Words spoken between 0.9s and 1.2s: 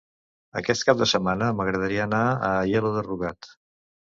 de